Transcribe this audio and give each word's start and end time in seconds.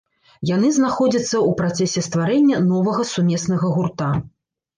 Яны 0.49 0.69
знаходзяцца 0.77 1.41
у 1.49 1.51
працэсе 1.59 2.01
стварэння 2.07 2.63
новага 2.71 3.07
сумеснага 3.13 3.71
гурта. 3.79 4.11